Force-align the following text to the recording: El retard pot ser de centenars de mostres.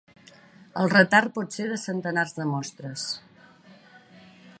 El 0.83 0.87
retard 0.93 1.35
pot 1.35 1.53
ser 1.57 1.65
de 1.73 1.77
centenars 1.81 2.33
de 2.39 2.47
mostres. 2.53 3.05